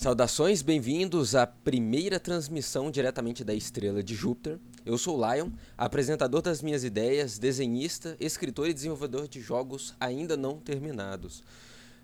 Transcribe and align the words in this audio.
Saudações, 0.00 0.62
bem-vindos 0.62 1.34
à 1.34 1.46
primeira 1.46 2.18
transmissão 2.18 2.90
diretamente 2.90 3.44
da 3.44 3.52
Estrela 3.52 4.02
de 4.02 4.14
Júpiter. 4.14 4.58
Eu 4.82 4.96
sou 4.96 5.18
o 5.18 5.30
Lion, 5.30 5.50
apresentador 5.76 6.40
das 6.40 6.62
minhas 6.62 6.84
ideias, 6.84 7.38
desenhista, 7.38 8.16
escritor 8.18 8.70
e 8.70 8.72
desenvolvedor 8.72 9.28
de 9.28 9.42
jogos 9.42 9.94
ainda 10.00 10.38
não 10.38 10.56
terminados. 10.56 11.42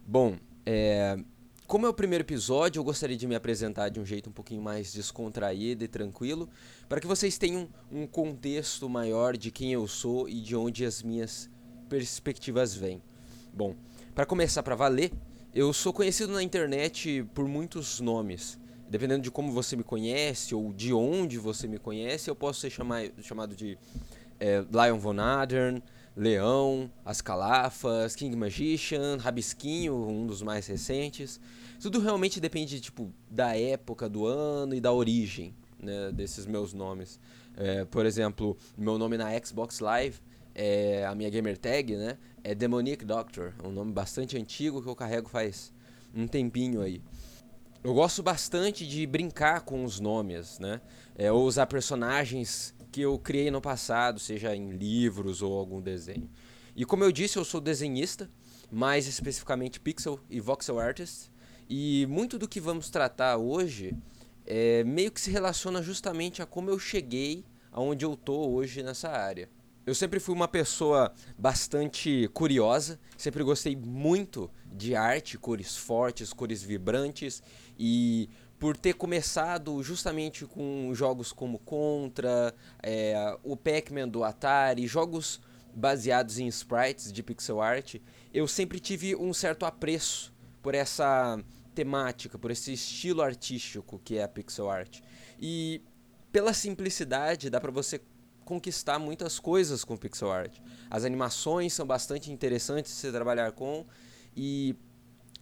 Bom, 0.07 0.37
é, 0.67 1.19
como 1.67 1.87
é 1.87 1.89
o 1.89 1.95
primeiro 1.95 2.23
episódio, 2.23 2.81
eu 2.81 2.85
gostaria 2.85 3.17
de 3.17 3.27
me 3.27 3.35
apresentar 3.35 3.89
de 3.89 3.99
um 3.99 4.05
jeito 4.05 4.29
um 4.29 4.33
pouquinho 4.35 4.61
mais 4.61 4.93
descontraído 4.93 5.83
e 5.83 5.89
tranquilo, 5.89 6.51
para 6.91 7.01
que 7.01 7.07
vocês 7.07 7.39
tenham 7.39 7.67
um 7.91 8.07
contexto 8.07 8.91
maior 8.91 9.39
de 9.39 9.51
quem 9.51 9.73
eu 9.73 9.89
sou 9.89 10.29
e 10.29 10.43
de 10.43 10.55
onde 10.55 10.85
as 10.85 11.03
minhas 11.03 11.49
perspectivas 11.89 12.75
vêm. 12.75 13.01
Bom, 13.55 13.75
para 14.15 14.27
começar 14.27 14.63
para 14.63 14.75
valer, 14.75 15.13
eu 15.57 15.73
sou 15.73 15.91
conhecido 15.91 16.35
na 16.35 16.43
internet 16.43 17.27
por 17.33 17.49
muitos 17.49 17.99
nomes. 17.99 18.59
Dependendo 18.91 19.23
de 19.23 19.31
como 19.31 19.51
você 19.51 19.75
me 19.75 19.83
conhece 19.83 20.55
ou 20.55 20.71
de 20.71 20.93
onde 20.93 21.39
você 21.39 21.67
me 21.67 21.79
conhece, 21.79 22.29
eu 22.29 22.37
posso 22.37 22.61
ser 22.61 22.69
chamar, 22.69 23.05
chamado 23.23 23.57
de 23.57 23.79
é, 24.39 24.63
Lion 24.71 24.99
Von 24.99 25.19
Adern, 25.19 25.83
Leão, 26.15 26.93
As 27.03 27.23
Calafas, 27.23 28.15
King 28.15 28.37
Magician, 28.37 29.17
Rabisquinho, 29.17 29.95
um 29.95 30.27
dos 30.27 30.43
mais 30.43 30.67
recentes. 30.67 31.41
Tudo 31.81 32.01
realmente 32.01 32.39
depende 32.39 32.79
tipo 32.79 33.11
da 33.31 33.57
época 33.57 34.11
do 34.11 34.27
ano 34.27 34.75
e 34.75 34.81
da 34.81 34.93
origem 34.93 35.55
né, 35.83 36.13
desses 36.13 36.45
meus 36.45 36.75
nomes. 36.75 37.19
É, 37.57 37.87
por 37.87 38.05
exemplo, 38.05 38.59
meu 38.77 38.99
nome 38.99 39.17
na 39.17 39.31
Xbox 39.43 39.81
Live 39.81 40.21
é, 40.59 41.05
a 41.05 41.15
minha 41.15 41.29
gamer 41.29 41.59
tag, 41.59 41.95
né? 41.97 42.17
É 42.43 42.55
Demonic 42.55 43.05
Doctor, 43.05 43.53
um 43.63 43.71
nome 43.71 43.93
bastante 43.93 44.39
antigo 44.39 44.83
que 44.83 44.89
eu 44.89 44.97
carrego 44.97 45.29
faz 45.29 45.71
um 46.15 46.27
tempinho 46.27 46.81
aí. 46.81 47.03
Eu 47.85 47.93
gosto 47.93 48.23
bastante 48.23 48.87
de 48.87 49.07
brincar 49.07 49.61
com 49.61 49.85
os 49.85 50.01
nomes, 50.01 50.59
né? 50.59 50.81
É, 51.15 51.31
ou 51.31 51.45
usar 51.45 51.67
personagens 51.67 52.75
que 52.91 53.03
eu 53.03 53.19
criei 53.19 53.51
no 53.51 53.61
passado, 53.61 54.19
seja 54.19 54.57
em 54.57 54.71
livros 54.71 55.43
ou 55.43 55.53
algum 55.59 55.79
desenho. 55.79 56.31
E 56.75 56.87
como 56.87 57.05
eu 57.05 57.13
disse, 57.13 57.37
eu 57.37 57.45
sou 57.45 57.61
desenhista, 57.61 58.31
mais 58.73 59.07
especificamente 59.07 59.79
pixel 59.79 60.19
e 60.31 60.41
voxel 60.41 60.81
artist. 60.81 61.31
E 61.69 62.07
muito 62.09 62.39
do 62.39 62.49
que 62.49 62.61
vamos 62.61 62.89
tratar 62.89 63.37
hoje 63.37 63.95
é, 64.47 64.83
meio 64.85 65.13
que 65.13 65.21
se 65.21 65.31
relaciona 65.31 65.83
justamente 65.83 66.41
a 66.41 66.47
como 66.47 66.71
eu 66.71 66.79
cheguei 66.79 67.45
aonde 67.71 68.07
eu 68.07 68.17
tô 68.17 68.49
hoje 68.49 68.83
nessa 68.83 69.11
área. 69.11 69.51
Eu 69.87 69.95
sempre 69.95 70.19
fui 70.19 70.35
uma 70.35 70.49
pessoa 70.49 71.13
bastante 71.39 72.29
curiosa, 72.35 72.99
sempre 73.17 73.45
gostei 73.45 73.77
muito 73.77 74.51
de 74.67 74.97
arte, 74.97 75.39
cores 75.39 75.77
fortes, 75.77 76.33
cores 76.33 76.61
vibrantes 76.61 77.41
e 77.79 78.29
por 78.59 78.77
ter 78.77 78.95
começado 78.95 79.81
justamente 79.85 80.45
com 80.45 80.91
jogos 80.93 81.31
como 81.31 81.61
Contra, 81.61 82.53
é, 82.83 83.39
o 83.45 83.57
Pac-Man 83.57 84.09
do 84.09 84.25
Atari, 84.25 84.89
jogos 84.89 85.41
baseados 85.73 86.41
em 86.41 86.49
sprites 86.49 87.13
de 87.13 87.23
pixel 87.23 87.61
art, 87.61 87.95
eu 88.35 88.49
sempre 88.49 88.81
tive 88.81 89.15
um 89.15 89.33
certo 89.33 89.65
apreço 89.65 90.35
por 90.63 90.75
essa 90.75 91.39
temática, 91.77 92.37
por 92.37 92.51
esse 92.51 92.73
estilo 92.73 93.23
artístico 93.23 94.01
que 94.03 94.19
é 94.19 94.25
a 94.25 94.29
pixel 94.29 94.69
art. 94.69 94.99
E 95.39 95.81
pela 96.33 96.53
simplicidade, 96.53 97.49
dá 97.49 97.61
para 97.61 97.71
você 97.71 98.01
conquistar 98.47 98.99
muitas 99.01 99.41
coisas 99.41 99.85
com 99.85 99.97
pixel 99.97 100.31
art. 100.31 100.57
As 100.89 101.05
animações 101.05 101.75
são 101.75 101.85
bastante 101.85 102.33
interessantes 102.33 102.93
de 102.93 102.99
se 102.99 103.11
trabalhar 103.11 103.51
com 103.53 103.85
e 104.35 104.77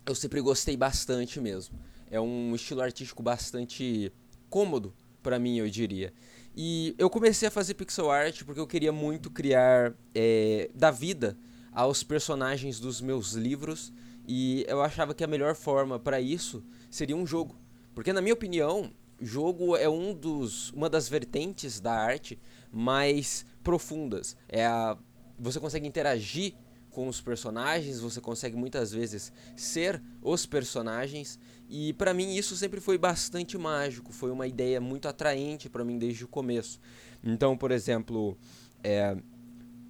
eu 0.07 0.15
sempre 0.15 0.41
gostei 0.41 0.75
bastante 0.75 1.39
mesmo. 1.39 1.79
É 2.11 2.19
um 2.19 2.55
estilo 2.55 2.81
artístico 2.81 3.23
bastante 3.23 4.11
cômodo 4.49 4.95
para 5.23 5.39
mim, 5.39 5.59
eu 5.59 5.69
diria. 5.69 6.15
E 6.57 6.95
eu 6.99 7.11
comecei 7.11 7.47
a 7.47 7.51
fazer 7.51 7.75
pixel 7.75 8.11
art 8.11 8.43
porque 8.43 8.61
eu 8.61 8.67
queria 8.67 8.93
muito 8.93 9.31
criar, 9.31 9.93
é, 10.15 10.71
dar 10.75 10.91
vida 10.91 11.37
aos 11.73 12.03
personagens 12.03 12.81
dos 12.81 13.03
meus 13.03 13.33
livros 13.33 13.93
e 14.27 14.65
eu 14.67 14.81
achava 14.81 15.15
que 15.15 15.23
a 15.23 15.27
melhor 15.27 15.55
forma 15.55 15.99
para 15.99 16.23
isso 16.23 16.65
seria 16.91 17.17
um 17.17 17.27
jogo. 17.27 17.55
Porque 17.95 18.15
na 18.15 18.23
minha 18.23 18.33
opinião, 18.33 18.91
jogo 19.21 19.77
é 19.77 19.89
um 19.89 20.15
dos, 20.15 20.71
uma 20.73 20.89
das 20.89 21.09
vertentes 21.09 21.81
da 21.81 21.93
arte 21.93 22.39
mais 22.75 23.47
profundas. 23.63 24.37
É 24.49 24.67
a, 24.67 24.99
você 25.39 25.61
consegue 25.61 25.87
interagir 25.87 26.55
com 26.91 27.09
os 27.09 27.21
personagens, 27.21 28.01
você 28.01 28.21
consegue 28.21 28.57
muitas 28.57 28.93
vezes 28.93 29.33
ser 29.57 30.01
os 30.23 30.47
personagens 30.47 31.39
e 31.69 31.93
para 31.95 32.15
mim 32.15 32.37
isso 32.37 32.57
sempre 32.57 32.81
foi 32.81 32.97
bastante 32.97 33.59
mágico, 33.59 34.13
foi 34.13 34.31
uma 34.31 34.47
ideia 34.47 34.81
muito 34.81 35.09
atraente 35.09 35.69
para 35.69 35.85
mim 35.85 35.99
desde 35.99 36.25
o 36.25 36.29
começo. 36.29 36.81
Então, 37.23 37.57
por 37.57 37.73
exemplo, 37.73 38.39
é, 38.83 39.17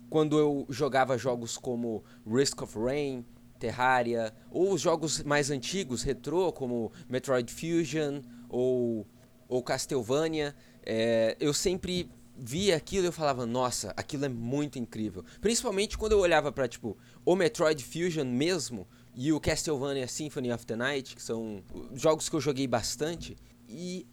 quando 0.08 0.38
eu 0.38 0.66
jogava 0.70 1.18
jogos 1.18 1.58
como 1.58 2.02
Risk 2.26 2.62
of 2.62 2.78
Rain, 2.78 3.24
Terraria, 3.58 4.32
ou 4.50 4.72
os 4.72 4.80
jogos 4.80 5.22
mais 5.22 5.50
antigos, 5.50 6.02
retrô, 6.02 6.52
como 6.52 6.92
Metroid 7.08 7.52
Fusion 7.52 8.20
ou, 8.48 9.06
ou 9.48 9.62
Castlevania, 9.62 10.54
é, 10.86 11.36
eu 11.40 11.52
sempre 11.52 12.08
via 12.36 12.76
aquilo 12.76 13.06
eu 13.06 13.12
falava, 13.12 13.46
nossa, 13.46 13.92
aquilo 13.96 14.24
é 14.24 14.28
muito 14.28 14.78
incrível. 14.78 15.24
Principalmente 15.40 15.96
quando 15.96 16.12
eu 16.12 16.18
olhava 16.18 16.50
para 16.50 16.68
tipo, 16.68 16.96
o 17.24 17.36
Metroid 17.36 17.82
Fusion 17.82 18.24
mesmo 18.24 18.86
e 19.14 19.32
o 19.32 19.40
Castlevania 19.40 20.08
Symphony 20.08 20.52
of 20.52 20.66
the 20.66 20.76
Night, 20.76 21.14
que 21.14 21.22
são 21.22 21.62
jogos 21.94 22.28
que 22.28 22.34
eu 22.34 22.40
joguei 22.40 22.66
bastante, 22.66 23.36
e 23.68 24.06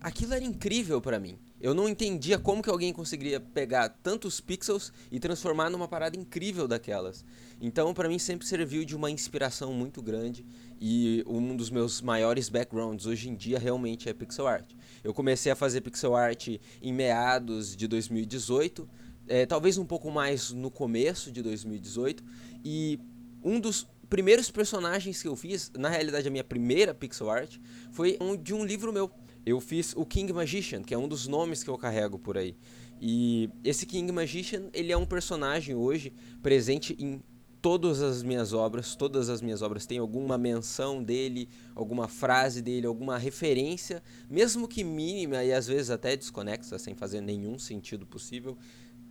aquilo 0.00 0.34
era 0.34 0.44
incrível 0.44 1.00
para 1.00 1.18
mim. 1.18 1.38
Eu 1.60 1.74
não 1.74 1.88
entendia 1.88 2.38
como 2.38 2.62
que 2.62 2.70
alguém 2.70 2.92
conseguiria 2.92 3.40
pegar 3.40 3.88
tantos 3.88 4.40
pixels 4.40 4.92
e 5.10 5.18
transformar 5.18 5.70
numa 5.70 5.88
parada 5.88 6.16
incrível 6.16 6.68
daquelas. 6.68 7.24
Então, 7.60 7.92
para 7.92 8.08
mim 8.08 8.18
sempre 8.18 8.46
serviu 8.46 8.84
de 8.84 8.94
uma 8.94 9.10
inspiração 9.10 9.72
muito 9.72 10.00
grande 10.00 10.46
e 10.80 11.24
um 11.26 11.56
dos 11.56 11.68
meus 11.68 12.00
maiores 12.00 12.48
backgrounds 12.48 13.06
hoje 13.06 13.28
em 13.28 13.34
dia 13.34 13.58
realmente 13.58 14.08
é 14.08 14.12
pixel 14.12 14.46
art. 14.46 14.70
Eu 15.02 15.14
comecei 15.14 15.50
a 15.50 15.56
fazer 15.56 15.80
pixel 15.80 16.14
art 16.14 16.48
em 16.82 16.92
meados 16.92 17.76
de 17.76 17.86
2018, 17.86 18.88
é, 19.26 19.46
talvez 19.46 19.78
um 19.78 19.84
pouco 19.84 20.10
mais 20.10 20.50
no 20.50 20.70
começo 20.70 21.30
de 21.30 21.42
2018, 21.42 22.24
e 22.64 22.98
um 23.42 23.60
dos 23.60 23.86
primeiros 24.08 24.50
personagens 24.50 25.20
que 25.20 25.28
eu 25.28 25.36
fiz, 25.36 25.70
na 25.76 25.88
realidade 25.88 26.26
a 26.26 26.30
minha 26.30 26.44
primeira 26.44 26.94
pixel 26.94 27.30
art, 27.30 27.58
foi 27.92 28.16
um, 28.20 28.36
de 28.36 28.54
um 28.54 28.64
livro 28.64 28.92
meu 28.92 29.10
eu 29.48 29.60
fiz 29.60 29.94
o 29.96 30.04
King 30.04 30.30
Magician, 30.32 30.82
que 30.82 30.92
é 30.92 30.98
um 30.98 31.08
dos 31.08 31.26
nomes 31.26 31.64
que 31.64 31.70
eu 31.70 31.78
carrego 31.78 32.18
por 32.18 32.36
aí. 32.36 32.54
E 33.00 33.48
esse 33.64 33.86
King 33.86 34.10
Magician, 34.12 34.68
ele 34.74 34.92
é 34.92 34.96
um 34.96 35.06
personagem 35.06 35.74
hoje 35.74 36.12
presente 36.42 36.94
em 36.98 37.22
todas 37.60 38.02
as 38.02 38.22
minhas 38.22 38.52
obras, 38.52 38.94
todas 38.94 39.28
as 39.28 39.40
minhas 39.40 39.62
obras 39.62 39.86
têm 39.86 39.98
alguma 39.98 40.38
menção 40.38 41.02
dele, 41.02 41.48
alguma 41.74 42.08
frase 42.08 42.62
dele, 42.62 42.86
alguma 42.86 43.18
referência, 43.18 44.02
mesmo 44.30 44.68
que 44.68 44.84
mínima 44.84 45.42
e 45.42 45.52
às 45.52 45.66
vezes 45.66 45.90
até 45.90 46.16
desconexa, 46.16 46.78
sem 46.78 46.94
fazer 46.94 47.20
nenhum 47.20 47.58
sentido 47.58 48.06
possível, 48.06 48.56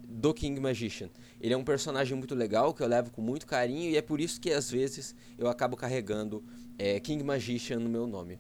do 0.08 0.34
King 0.34 0.60
Magician. 0.60 1.10
Ele 1.40 1.54
é 1.54 1.58
um 1.58 1.64
personagem 1.64 2.18
muito 2.18 2.34
legal 2.34 2.74
que 2.74 2.82
eu 2.82 2.88
levo 2.88 3.12
com 3.12 3.22
muito 3.22 3.46
carinho 3.46 3.90
e 3.90 3.98
é 3.98 4.02
por 4.02 4.22
isso 4.22 4.40
que 4.40 4.52
às 4.52 4.72
vezes 4.72 5.14
eu 5.38 5.50
acabo 5.50 5.76
carregando 5.76 6.44
é, 6.78 7.00
King 7.00 7.24
Magician 7.24 7.80
no 7.80 7.90
meu 7.90 8.08
nome. 8.08 8.40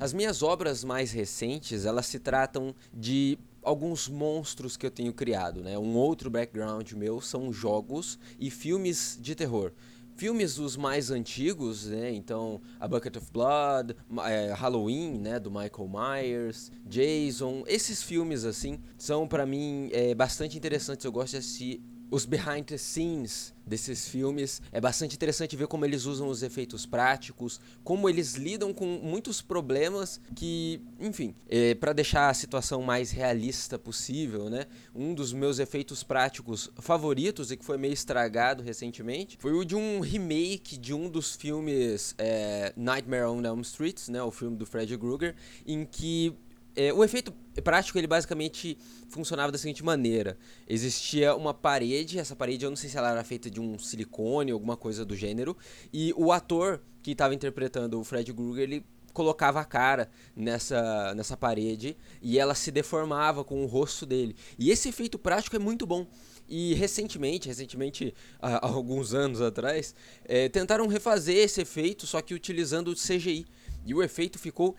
As 0.00 0.12
minhas 0.12 0.42
obras 0.42 0.84
mais 0.84 1.10
recentes, 1.12 1.84
elas 1.84 2.06
se 2.06 2.18
tratam 2.18 2.74
de 2.92 3.38
alguns 3.68 4.08
monstros 4.08 4.76
que 4.76 4.86
eu 4.86 4.90
tenho 4.90 5.12
criado, 5.12 5.62
né? 5.62 5.78
Um 5.78 5.94
outro 5.94 6.30
background 6.30 6.90
meu 6.92 7.20
são 7.20 7.52
jogos 7.52 8.18
e 8.38 8.50
filmes 8.50 9.18
de 9.20 9.34
terror. 9.34 9.72
Filmes 10.16 10.58
os 10.58 10.76
mais 10.76 11.10
antigos, 11.10 11.86
né? 11.86 12.12
Então, 12.12 12.60
A 12.80 12.88
Bucket 12.88 13.16
of 13.16 13.30
Blood, 13.30 13.94
é, 14.26 14.52
Halloween, 14.52 15.18
né? 15.18 15.38
Do 15.38 15.50
Michael 15.50 15.88
Myers, 15.88 16.72
Jason. 16.84 17.62
Esses 17.66 18.02
filmes, 18.02 18.44
assim, 18.44 18.80
são 18.96 19.28
para 19.28 19.46
mim 19.46 19.90
é, 19.92 20.14
bastante 20.14 20.56
interessantes. 20.56 21.04
Eu 21.04 21.12
gosto 21.12 21.32
de 21.32 21.36
assistir 21.36 21.80
os 22.10 22.24
behind 22.24 22.64
the 22.64 22.78
scenes 22.78 23.54
desses 23.66 24.08
filmes. 24.08 24.62
É 24.72 24.80
bastante 24.80 25.14
interessante 25.14 25.54
ver 25.54 25.66
como 25.66 25.84
eles 25.84 26.06
usam 26.06 26.28
os 26.28 26.42
efeitos 26.42 26.86
práticos, 26.86 27.60
como 27.84 28.08
eles 28.08 28.34
lidam 28.34 28.72
com 28.72 28.86
muitos 28.86 29.42
problemas 29.42 30.20
que, 30.34 30.80
enfim, 30.98 31.34
é, 31.48 31.74
para 31.74 31.92
deixar 31.92 32.30
a 32.30 32.34
situação 32.34 32.82
mais 32.82 33.10
realista 33.10 33.78
possível, 33.78 34.48
né? 34.48 34.66
Um 34.94 35.14
dos 35.14 35.32
meus 35.32 35.58
efeitos 35.58 36.02
práticos 36.02 36.70
favoritos 36.78 37.50
e 37.50 37.56
que 37.56 37.64
foi 37.64 37.76
meio 37.76 37.92
estragado 37.92 38.62
recentemente 38.62 39.36
foi 39.38 39.52
o 39.52 39.64
de 39.64 39.76
um 39.76 40.00
remake 40.00 40.78
de 40.78 40.94
um 40.94 41.10
dos 41.10 41.36
filmes 41.36 42.14
é, 42.16 42.72
Nightmare 42.76 43.24
on 43.24 43.42
Elm 43.42 43.60
Street, 43.60 44.08
né? 44.08 44.22
O 44.22 44.30
filme 44.30 44.56
do 44.56 44.64
Freddy 44.64 44.96
Krueger, 44.96 45.34
em 45.66 45.84
que 45.84 46.34
é, 46.78 46.92
o 46.92 47.02
efeito 47.02 47.32
prático 47.64 47.98
ele 47.98 48.06
basicamente 48.06 48.78
funcionava 49.08 49.50
da 49.50 49.58
seguinte 49.58 49.82
maneira: 49.82 50.38
existia 50.68 51.34
uma 51.34 51.52
parede, 51.52 52.20
essa 52.20 52.36
parede 52.36 52.64
eu 52.64 52.70
não 52.70 52.76
sei 52.76 52.88
se 52.88 52.96
ela 52.96 53.10
era 53.10 53.24
feita 53.24 53.50
de 53.50 53.60
um 53.60 53.76
silicone, 53.76 54.52
alguma 54.52 54.76
coisa 54.76 55.04
do 55.04 55.16
gênero, 55.16 55.56
e 55.92 56.14
o 56.16 56.30
ator 56.30 56.80
que 57.02 57.10
estava 57.10 57.34
interpretando 57.34 57.98
o 57.98 58.04
Fred 58.04 58.32
Krueger, 58.32 58.62
ele 58.62 58.86
colocava 59.12 59.58
a 59.58 59.64
cara 59.64 60.08
nessa, 60.36 61.12
nessa 61.16 61.36
parede 61.36 61.96
e 62.22 62.38
ela 62.38 62.54
se 62.54 62.70
deformava 62.70 63.42
com 63.42 63.64
o 63.64 63.66
rosto 63.66 64.06
dele. 64.06 64.36
E 64.56 64.70
esse 64.70 64.88
efeito 64.88 65.18
prático 65.18 65.56
é 65.56 65.58
muito 65.58 65.84
bom. 65.84 66.06
E 66.48 66.74
recentemente, 66.74 67.48
recentemente, 67.48 68.14
há, 68.40 68.64
alguns 68.64 69.14
anos 69.14 69.40
atrás, 69.40 69.94
é, 70.24 70.48
tentaram 70.48 70.86
refazer 70.86 71.36
esse 71.36 71.60
efeito, 71.60 72.06
só 72.06 72.22
que 72.22 72.32
utilizando 72.32 72.88
o 72.88 72.94
CGI. 72.94 73.44
E 73.84 73.92
o 73.92 74.02
efeito 74.02 74.38
ficou 74.38 74.76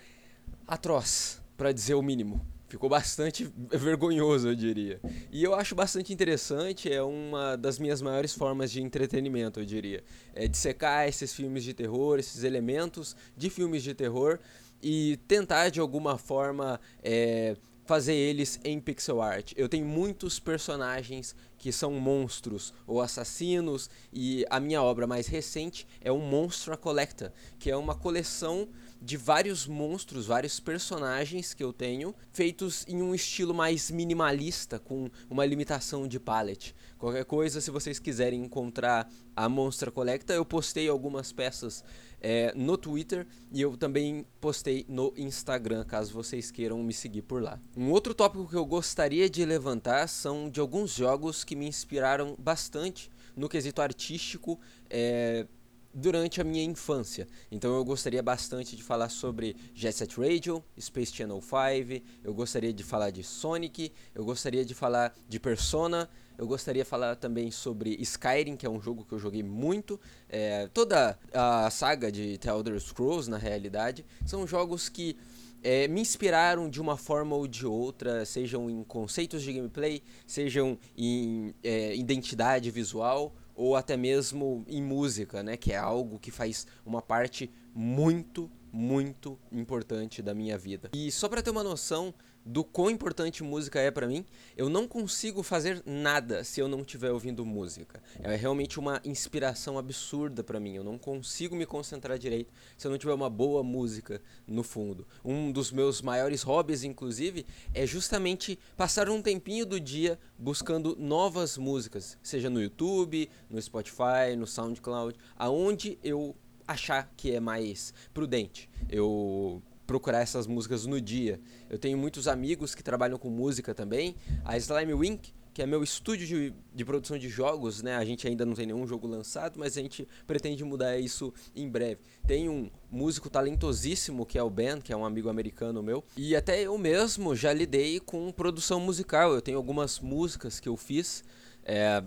atroz, 0.65 1.41
para 1.59 1.73
dizer 1.73 1.93
o 1.93 2.01
mínimo. 2.01 2.39
Ficou 2.69 2.89
bastante 2.89 3.51
vergonhoso, 3.69 4.47
eu 4.47 4.55
diria. 4.55 5.01
E 5.29 5.43
eu 5.43 5.53
acho 5.53 5.75
bastante 5.75 6.13
interessante, 6.13 6.89
é 6.89 7.03
uma 7.03 7.57
das 7.57 7.77
minhas 7.77 8.01
maiores 8.01 8.33
formas 8.33 8.71
de 8.71 8.81
entretenimento, 8.81 9.59
eu 9.59 9.65
diria. 9.65 10.01
É 10.33 10.47
de 10.47 10.55
secar 10.55 11.09
esses 11.09 11.33
filmes 11.33 11.65
de 11.65 11.73
terror, 11.73 12.17
esses 12.17 12.45
elementos 12.45 13.13
de 13.35 13.49
filmes 13.49 13.83
de 13.83 13.93
terror 13.93 14.39
e 14.81 15.17
tentar 15.27 15.67
de 15.67 15.81
alguma 15.81 16.17
forma 16.17 16.79
é, 17.03 17.57
fazer 17.83 18.13
eles 18.13 18.57
em 18.63 18.79
pixel 18.79 19.21
art. 19.21 19.51
Eu 19.57 19.67
tenho 19.67 19.85
muitos 19.85 20.39
personagens 20.39 21.35
que 21.57 21.73
são 21.73 21.91
monstros 21.91 22.73
ou 22.87 23.01
assassinos 23.01 23.89
e 24.13 24.45
a 24.49 24.61
minha 24.61 24.81
obra 24.81 25.05
mais 25.05 25.27
recente 25.27 25.85
é 25.99 26.09
o 26.09 26.19
Monstro 26.19 26.77
Collecta, 26.77 27.33
que 27.57 27.69
é 27.69 27.75
uma 27.75 27.95
coleção 27.95 28.69
de 29.01 29.17
vários 29.17 29.65
monstros, 29.65 30.25
vários 30.25 30.59
personagens 30.59 31.53
que 31.53 31.63
eu 31.63 31.71
tenho, 31.71 32.13
feitos 32.31 32.85
em 32.87 33.01
um 33.01 33.15
estilo 33.15 33.53
mais 33.53 33.89
minimalista, 33.89 34.79
com 34.79 35.09
uma 35.29 35.45
limitação 35.45 36.07
de 36.07 36.19
palette. 36.19 36.75
Qualquer 36.97 37.25
coisa, 37.25 37.61
se 37.61 37.71
vocês 37.71 37.97
quiserem 37.99 38.43
encontrar 38.43 39.09
a 39.35 39.47
Monstra 39.47 39.89
Collecta, 39.89 40.33
eu 40.33 40.43
postei 40.43 40.89
algumas 40.89 41.31
peças 41.31 41.83
é, 42.21 42.53
no 42.55 42.77
Twitter 42.77 43.25
e 43.51 43.61
eu 43.61 43.77
também 43.77 44.25
postei 44.41 44.85
no 44.89 45.13
Instagram, 45.15 45.85
caso 45.85 46.13
vocês 46.13 46.51
queiram 46.51 46.83
me 46.83 46.93
seguir 46.93 47.21
por 47.21 47.41
lá. 47.41 47.59
Um 47.77 47.91
outro 47.91 48.13
tópico 48.13 48.47
que 48.47 48.55
eu 48.55 48.65
gostaria 48.65 49.29
de 49.29 49.45
levantar 49.45 50.07
são 50.07 50.49
de 50.49 50.59
alguns 50.59 50.93
jogos 50.93 51.43
que 51.43 51.55
me 51.55 51.67
inspiraram 51.67 52.35
bastante 52.37 53.09
no 53.35 53.47
quesito 53.47 53.81
artístico. 53.81 54.59
É, 54.89 55.47
durante 55.93 56.39
a 56.39 56.43
minha 56.43 56.63
infância. 56.63 57.27
Então 57.51 57.75
eu 57.75 57.83
gostaria 57.83 58.21
bastante 58.21 58.75
de 58.75 58.83
falar 58.83 59.09
sobre 59.09 59.55
Jet 59.73 59.95
Set 59.95 60.17
Radio, 60.19 60.63
Space 60.79 61.13
Channel 61.13 61.41
5, 61.41 62.05
eu 62.23 62.33
gostaria 62.33 62.73
de 62.73 62.83
falar 62.83 63.11
de 63.11 63.23
Sonic, 63.23 63.91
eu 64.13 64.23
gostaria 64.23 64.63
de 64.63 64.73
falar 64.73 65.13
de 65.27 65.39
Persona, 65.39 66.09
eu 66.37 66.47
gostaria 66.47 66.83
de 66.83 66.89
falar 66.89 67.15
também 67.15 67.51
sobre 67.51 67.97
Skyrim, 67.99 68.55
que 68.55 68.65
é 68.65 68.69
um 68.69 68.79
jogo 68.79 69.03
que 69.03 69.13
eu 69.13 69.19
joguei 69.19 69.43
muito. 69.43 69.99
É, 70.29 70.67
toda 70.73 71.17
a 71.33 71.69
saga 71.69 72.11
de 72.11 72.37
The 72.37 72.49
Elder 72.49 72.79
Scrolls, 72.79 73.29
na 73.29 73.37
realidade, 73.37 74.05
são 74.25 74.47
jogos 74.47 74.87
que 74.87 75.17
é, 75.61 75.87
me 75.87 75.99
inspiraram 75.99 76.69
de 76.69 76.79
uma 76.79 76.95
forma 76.95 77.35
ou 77.35 77.47
de 77.47 77.65
outra, 77.65 78.23
sejam 78.25 78.69
em 78.69 78.83
conceitos 78.83 79.41
de 79.41 79.51
gameplay, 79.51 80.01
sejam 80.25 80.77
em 80.97 81.53
é, 81.61 81.95
identidade 81.95 82.71
visual 82.71 83.33
ou 83.59 83.75
até 83.75 83.97
mesmo 83.97 84.63
em 84.69 84.81
música, 84.81 85.43
né, 85.43 85.57
que 85.57 85.73
é 85.73 85.75
algo 85.75 86.17
que 86.17 86.31
faz 86.31 86.65
uma 86.85 87.01
parte 87.01 87.51
muito, 87.75 88.49
muito 88.71 89.37
importante 89.51 90.21
da 90.21 90.33
minha 90.33 90.57
vida. 90.57 90.89
E 90.93 91.11
só 91.11 91.27
para 91.27 91.41
ter 91.41 91.49
uma 91.49 91.63
noção, 91.63 92.13
do 92.45 92.63
quão 92.63 92.89
importante 92.89 93.43
música 93.43 93.79
é 93.79 93.91
para 93.91 94.07
mim, 94.07 94.25
eu 94.55 94.69
não 94.69 94.87
consigo 94.87 95.43
fazer 95.43 95.83
nada 95.85 96.43
se 96.43 96.59
eu 96.59 96.67
não 96.67 96.81
estiver 96.81 97.11
ouvindo 97.11 97.45
música. 97.45 98.01
É 98.21 98.35
realmente 98.35 98.79
uma 98.79 99.01
inspiração 99.05 99.77
absurda 99.77 100.43
para 100.43 100.59
mim. 100.59 100.75
Eu 100.75 100.83
não 100.83 100.97
consigo 100.97 101.55
me 101.55 101.65
concentrar 101.65 102.17
direito 102.17 102.51
se 102.77 102.87
eu 102.87 102.91
não 102.91 102.97
tiver 102.97 103.13
uma 103.13 103.29
boa 103.29 103.61
música 103.61 104.21
no 104.47 104.63
fundo. 104.63 105.07
Um 105.23 105.51
dos 105.51 105.71
meus 105.71 106.01
maiores 106.01 106.41
hobbies, 106.41 106.83
inclusive, 106.83 107.45
é 107.73 107.85
justamente 107.85 108.57
passar 108.75 109.09
um 109.09 109.21
tempinho 109.21 109.65
do 109.65 109.79
dia 109.79 110.19
buscando 110.37 110.95
novas 110.97 111.57
músicas, 111.57 112.17
seja 112.23 112.49
no 112.49 112.61
YouTube, 112.61 113.29
no 113.49 113.61
Spotify, 113.61 114.35
no 114.37 114.47
SoundCloud, 114.47 115.15
aonde 115.37 115.99
eu 116.03 116.35
achar 116.69 117.11
que 117.17 117.31
é 117.33 117.39
mais 117.39 117.93
prudente. 118.13 118.69
Eu 118.89 119.61
procurar 119.87 120.21
essas 120.21 120.45
músicas 120.45 120.85
no 120.85 121.01
dia. 121.01 121.39
Eu 121.67 121.79
tenho 121.79 121.97
muitos 121.97 122.27
amigos 122.27 122.75
que 122.75 122.83
trabalham 122.83 123.17
com 123.17 123.27
música 123.27 123.73
também. 123.73 124.15
A 124.45 124.55
Slime 124.55 124.93
Wink, 124.93 125.33
que 125.51 125.63
é 125.63 125.65
meu 125.65 125.83
estúdio 125.83 126.27
de, 126.27 126.53
de 126.75 126.85
produção 126.85 127.17
de 127.17 127.27
jogos, 127.27 127.81
né? 127.81 127.95
A 127.95 128.05
gente 128.05 128.27
ainda 128.27 128.45
não 128.45 128.53
tem 128.53 128.67
nenhum 128.67 128.85
jogo 128.85 129.07
lançado, 129.07 129.57
mas 129.57 129.75
a 129.75 129.81
gente 129.81 130.07
pretende 130.27 130.63
mudar 130.63 130.99
isso 130.99 131.33
em 131.55 131.67
breve. 131.67 132.01
Tem 132.27 132.47
um 132.47 132.69
músico 132.91 133.31
talentosíssimo 133.31 134.27
que 134.27 134.37
é 134.37 134.43
o 134.43 134.49
Ben, 134.49 134.79
que 134.79 134.93
é 134.93 134.95
um 134.95 135.03
amigo 135.03 135.27
americano 135.27 135.81
meu. 135.81 136.03
E 136.15 136.35
até 136.35 136.61
eu 136.61 136.77
mesmo 136.77 137.35
já 137.35 137.51
lidei 137.51 137.99
com 137.99 138.31
produção 138.31 138.79
musical. 138.79 139.33
Eu 139.33 139.41
tenho 139.41 139.57
algumas 139.57 139.99
músicas 139.99 140.59
que 140.59 140.69
eu 140.69 140.77
fiz 140.77 141.23
é, 141.63 142.03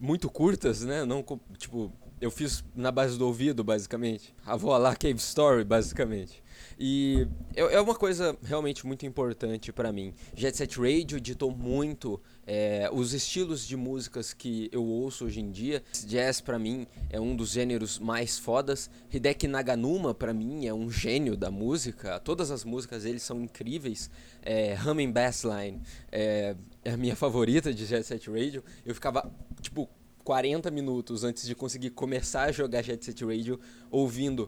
muito 0.00 0.30
curtas, 0.30 0.82
né? 0.82 1.04
Não, 1.04 1.22
tipo, 1.58 1.92
eu 2.20 2.30
fiz 2.30 2.64
na 2.74 2.90
base 2.90 3.16
do 3.16 3.26
ouvido, 3.26 3.62
basicamente. 3.62 4.34
A 4.44 4.54
lá, 4.54 4.94
Cave 4.96 5.18
Story, 5.18 5.64
basicamente. 5.64 6.42
E 6.78 7.26
é, 7.54 7.60
é 7.60 7.80
uma 7.80 7.94
coisa 7.94 8.36
realmente 8.42 8.86
muito 8.86 9.06
importante 9.06 9.72
para 9.72 9.92
mim. 9.92 10.12
Jet 10.34 10.56
Set 10.56 10.78
Radio 10.78 11.20
ditou 11.20 11.50
muito 11.50 12.20
é, 12.46 12.88
os 12.92 13.12
estilos 13.12 13.66
de 13.66 13.76
músicas 13.76 14.32
que 14.32 14.68
eu 14.72 14.84
ouço 14.84 15.24
hoje 15.24 15.40
em 15.40 15.50
dia. 15.50 15.82
Jazz 16.06 16.40
para 16.40 16.58
mim 16.58 16.86
é 17.10 17.20
um 17.20 17.34
dos 17.34 17.50
gêneros 17.50 17.98
mais 17.98 18.38
fodas. 18.38 18.90
Hideki 19.12 19.46
Naganuma 19.46 20.14
para 20.14 20.32
mim 20.32 20.66
é 20.66 20.74
um 20.74 20.90
gênio 20.90 21.36
da 21.36 21.50
música. 21.50 22.18
Todas 22.20 22.50
as 22.50 22.64
músicas 22.64 23.02
dele 23.02 23.18
são 23.18 23.40
incríveis. 23.40 24.10
É, 24.42 24.76
Humming 24.84 25.12
Bassline 25.12 25.80
é, 26.10 26.56
é 26.84 26.90
a 26.92 26.96
minha 26.96 27.14
favorita 27.16 27.72
de 27.72 27.86
Jet 27.86 28.04
Set 28.04 28.28
Radio. 28.30 28.62
Eu 28.84 28.94
ficava 28.94 29.30
tipo 29.60 29.88
40 30.28 30.70
minutos 30.70 31.24
antes 31.24 31.46
de 31.46 31.54
conseguir 31.54 31.88
começar 31.88 32.42
a 32.42 32.52
jogar 32.52 32.82
Jet 32.82 33.02
Set 33.02 33.24
Radio 33.24 33.58
ouvindo 33.90 34.46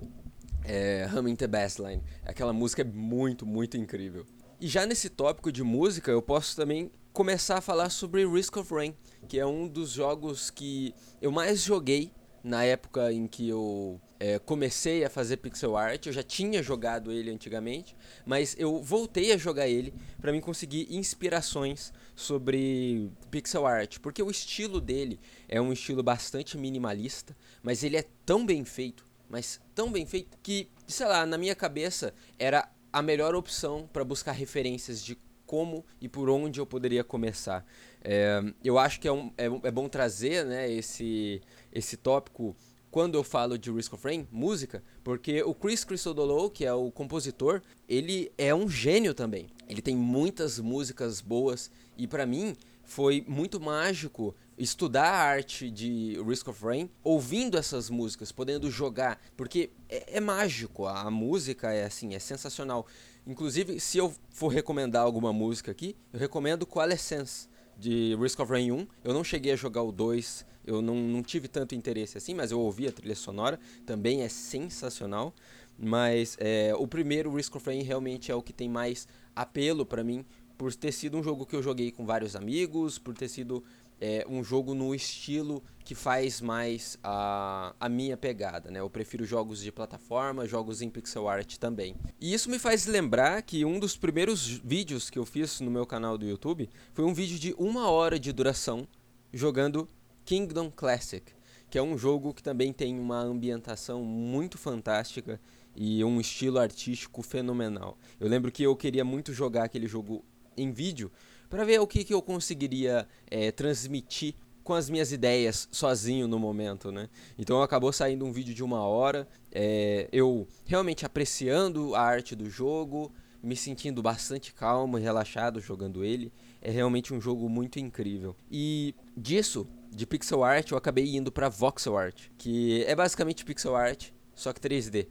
é, 0.63 1.09
Humming 1.11 1.37
the 1.37 1.47
Bassline. 1.47 2.03
Aquela 2.23 2.53
música 2.53 2.83
é 2.83 2.85
muito, 2.85 3.47
muito 3.47 3.79
incrível. 3.79 4.27
E 4.61 4.69
já 4.69 4.85
nesse 4.85 5.09
tópico 5.09 5.51
de 5.51 5.63
música, 5.63 6.11
eu 6.11 6.21
posso 6.21 6.55
também 6.55 6.91
começar 7.15 7.57
a 7.57 7.61
falar 7.63 7.89
sobre 7.89 8.29
Risk 8.29 8.59
of 8.59 8.75
Rain, 8.75 8.95
que 9.27 9.41
é 9.41 9.47
um 9.47 9.67
dos 9.67 9.89
jogos 9.89 10.51
que 10.51 10.95
eu 11.19 11.33
mais 11.33 11.63
joguei 11.63 12.13
na 12.45 12.63
época 12.63 13.11
em 13.11 13.27
que 13.27 13.49
eu 13.49 13.99
é, 14.21 14.39
comecei 14.39 15.05
a 15.05 15.11
fazer 15.11 15.39
pixel 15.39 15.77
art. 15.77 16.07
Eu 16.07 16.13
já 16.13 16.23
tinha 16.23 16.63
jogado 16.63 17.11
ele 17.11 17.31
antigamente, 17.31 17.97
mas 18.25 18.55
eu 18.59 18.81
voltei 18.83 19.33
a 19.33 19.37
jogar 19.37 19.67
ele 19.67 19.93
para 20.21 20.31
mim 20.31 20.41
conseguir 20.41 20.87
inspirações 20.91 21.93
sobre 22.15 23.11
pixel 23.31 23.67
art, 23.67 23.99
porque 23.99 24.23
o 24.23 24.31
estilo 24.31 24.81
dele 24.81 25.19
é 25.49 25.61
um 25.61 25.73
estilo 25.73 26.03
bastante 26.03 26.59
minimalista, 26.59 27.35
mas 27.63 27.83
ele 27.83 27.97
é 27.97 28.05
tão 28.25 28.45
bem 28.45 28.65
feito 28.65 29.09
mas 29.31 29.61
tão 29.77 29.93
bem 29.93 30.05
feito 30.05 30.37
que, 30.43 30.69
sei 30.89 31.07
lá, 31.07 31.25
na 31.25 31.39
minha 31.39 31.55
cabeça 31.55 32.13
era 32.37 32.69
a 32.93 33.01
melhor 33.01 33.37
opção 33.37 33.89
para 33.93 34.05
buscar 34.05 34.33
referências 34.33 35.03
de 35.03 35.17
como 35.47 35.85
e 36.01 36.09
por 36.09 36.29
onde 36.29 36.61
eu 36.61 36.67
poderia 36.67 37.05
começar. 37.05 37.65
É, 38.03 38.43
eu 38.63 38.77
acho 38.77 39.01
que 39.01 39.07
é, 39.07 39.13
um, 39.13 39.33
é, 39.39 39.47
é, 39.47 39.71
bom 39.71 39.89
trazer 39.89 40.45
né, 40.45 40.71
esse, 40.71 41.41
esse 41.73 41.97
tópico 41.97 42.57
quando 42.91 43.15
eu 43.15 43.23
falo 43.23 43.57
de 43.57 43.71
Risk 43.71 43.93
of 43.95 44.05
Rain, 44.05 44.27
música, 44.33 44.83
porque 45.05 45.43
o 45.43 45.55
Chris 45.55 45.85
Christodoulou, 45.85 46.51
que 46.51 46.65
é 46.65 46.73
o 46.73 46.91
compositor, 46.91 47.63
ele 47.89 48.33
é 48.37 48.55
um 48.55 48.69
gênio 48.69 49.15
também. 49.15 49.49
Ele 49.69 49.81
tem 49.81 49.97
muitas 49.97 50.59
músicas 50.59 51.21
boas 51.21 51.71
e 51.97 52.07
para 52.07 52.27
mim 52.27 52.57
foi 52.83 53.25
muito 53.29 53.61
mágico 53.61 54.35
estudar 54.59 55.09
a 55.09 55.23
arte 55.23 55.71
de 55.71 56.21
Risk 56.27 56.49
of 56.49 56.63
Rain, 56.65 56.91
ouvindo 57.03 57.57
essas 57.57 57.89
músicas, 57.89 58.33
podendo 58.33 58.71
jogar, 58.71 59.19
porque 59.37 59.71
é, 59.89 60.17
é, 60.17 60.21
mágico, 60.21 60.87
a 60.87 61.11
música 61.11 61.73
é 61.73 61.85
assim, 61.85 62.15
é 62.15 62.19
sensacional. 62.19 62.87
Inclusive, 63.27 63.79
se 63.79 63.99
eu 63.99 64.13
for 64.31 64.49
recomendar 64.49 65.03
alguma 65.03 65.33
música 65.33 65.71
aqui, 65.71 65.97
eu 66.13 66.19
recomendo 66.19 66.67
Coalescence 66.67 67.49
de 67.79 68.15
Risk 68.21 68.39
of 68.41 68.53
Rain 68.53 68.73
1. 68.73 68.87
Eu 69.05 69.15
não 69.15 69.25
cheguei 69.25 69.53
a 69.53 69.57
jogar 69.57 69.83
o 69.83 69.93
2, 69.93 70.45
eu 70.65 70.83
não, 70.83 70.97
não 70.97 71.23
tive 71.23 71.49
tanto 71.49 71.75
interesse 71.75 72.19
assim, 72.19 72.35
mas 72.35 72.51
eu 72.51 72.61
ouvi 72.61 72.87
a 72.87 72.93
trilha 72.93 73.15
sonora, 73.15 73.59
também 73.85 74.23
é 74.23 74.29
sensacional. 74.29 75.35
Mas 75.83 76.37
é, 76.39 76.75
o 76.77 76.87
primeiro 76.87 77.35
Risk 77.35 77.57
of 77.57 77.67
Rain 77.67 77.83
realmente 77.83 78.31
é 78.31 78.35
o 78.35 78.43
que 78.43 78.53
tem 78.53 78.69
mais 78.69 79.09
apelo 79.35 79.87
para 79.87 80.05
mim, 80.05 80.27
por 80.59 80.75
ter 80.75 80.93
sido 80.93 81.17
um 81.17 81.23
jogo 81.23 81.47
que 81.47 81.57
eu 81.57 81.63
joguei 81.63 81.91
com 81.91 82.05
vários 82.05 82.37
amigos, 82.37 82.99
por 82.99 83.15
ter 83.15 83.29
sido 83.29 83.65
é, 83.99 84.27
um 84.29 84.43
jogo 84.43 84.75
no 84.75 84.95
estilo 84.95 85.63
que 85.85 85.95
faz 85.95 86.41
mais 86.41 86.99
a, 87.03 87.75
a 87.79 87.89
minha 87.89 88.17
pegada, 88.17 88.71
né? 88.71 88.81
Eu 88.81 88.89
prefiro 88.89 89.25
jogos 89.25 89.61
de 89.61 89.71
plataforma, 89.71 90.47
jogos 90.47 90.81
em 90.81 90.89
pixel 90.89 91.29
art 91.29 91.57
também. 91.57 91.95
E 92.21 92.33
isso 92.33 92.51
me 92.51 92.59
faz 92.59 92.87
lembrar 92.87 93.43
que 93.43 93.65
um 93.65 93.79
dos 93.79 93.97
primeiros 93.97 94.47
vídeos 94.47 95.11
que 95.11 95.19
eu 95.19 95.27
fiz 95.27 95.61
no 95.61 95.71
meu 95.71 95.87
canal 95.87 96.17
do 96.17 96.27
YouTube 96.27 96.69
foi 96.93 97.05
um 97.05 97.15
vídeo 97.15 97.39
de 97.39 97.55
uma 97.59 97.91
hora 97.91 98.19
de 98.19 98.33
duração 98.33 98.87
jogando 99.33 99.89
Kingdom 100.31 100.71
Classic, 100.71 101.25
que 101.69 101.77
é 101.77 101.83
um 101.83 101.99
jogo 101.99 102.33
que 102.33 102.41
também 102.41 102.73
tem 102.73 103.01
uma 103.01 103.19
ambientação 103.19 104.05
muito 104.05 104.57
fantástica 104.57 105.41
e 105.75 106.05
um 106.05 106.21
estilo 106.21 106.61
artístico 106.61 107.21
fenomenal. 107.21 107.99
Eu 108.21 108.29
lembro 108.29 108.53
que 108.53 108.63
eu 108.63 108.77
queria 108.77 109.05
muito 109.05 109.33
jogar 109.33 109.65
aquele 109.65 109.89
jogo 109.89 110.25
em 110.57 110.71
vídeo 110.71 111.11
para 111.49 111.65
ver 111.65 111.81
o 111.81 111.87
que, 111.87 112.05
que 112.05 112.15
eu 112.15 112.23
conseguiria 112.23 113.09
é, 113.29 113.51
transmitir 113.51 114.37
com 114.63 114.73
as 114.73 114.89
minhas 114.89 115.11
ideias 115.11 115.69
sozinho 115.73 116.29
no 116.29 116.39
momento, 116.39 116.93
né? 116.93 117.09
Então 117.37 117.61
acabou 117.61 117.93
saindo 117.93 118.25
um 118.25 118.31
vídeo 118.31 118.55
de 118.55 118.63
uma 118.63 118.87
hora, 118.87 119.27
é, 119.51 120.09
eu 120.13 120.47
realmente 120.65 121.05
apreciando 121.05 121.93
a 121.97 122.03
arte 122.03 122.37
do 122.37 122.49
jogo, 122.49 123.11
me 123.43 123.57
sentindo 123.57 124.01
bastante 124.01 124.55
calmo 124.55 124.97
e 124.97 125.03
relaxado 125.03 125.59
jogando 125.59 126.05
ele. 126.05 126.33
É 126.63 126.71
realmente 126.71 127.13
um 127.13 127.21
jogo 127.21 127.49
muito 127.49 127.81
incrível. 127.81 128.37
E 128.49 128.95
disso, 129.17 129.67
de 129.91 130.07
pixel 130.07 130.45
art, 130.45 130.71
eu 130.71 130.79
acabei 130.79 131.17
indo 131.17 131.33
para 131.33 131.49
voxel 131.49 131.97
art, 131.97 132.29
que 132.39 132.85
é 132.85 132.95
basicamente 132.95 133.45
pixel 133.45 133.75
art, 133.75 134.11
só 134.35 134.53
que 134.53 134.61
3D. 134.61 135.09